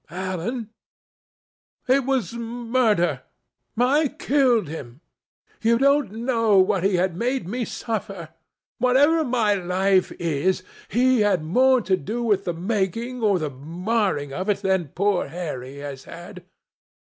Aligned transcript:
"Alan, 0.09 0.71
it 1.87 2.05
was 2.05 2.33
murder. 2.33 3.21
I 3.77 4.07
killed 4.07 4.67
him. 4.67 4.99
You 5.61 5.77
don't 5.77 6.11
know 6.25 6.57
what 6.57 6.83
he 6.83 6.95
had 6.95 7.15
made 7.15 7.47
me 7.47 7.65
suffer. 7.65 8.29
Whatever 8.79 9.23
my 9.23 9.53
life 9.53 10.11
is, 10.13 10.63
he 10.87 11.19
had 11.21 11.43
more 11.43 11.81
to 11.81 11.95
do 11.97 12.23
with 12.23 12.45
the 12.45 12.53
making 12.53 13.21
or 13.21 13.37
the 13.37 13.51
marring 13.51 14.33
of 14.33 14.49
it 14.49 14.63
than 14.63 14.87
poor 14.87 15.27
Harry 15.27 15.77
has 15.77 16.05
had. 16.05 16.45